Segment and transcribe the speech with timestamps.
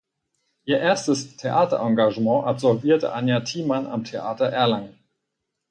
[0.65, 4.97] Ihr erstes Theaterengagement absolvierte Anja Thiemann am Theater Erlangen.